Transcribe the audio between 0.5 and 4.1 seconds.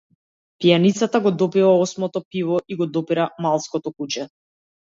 Пијаницата го допива осмото пиво и го допира маалското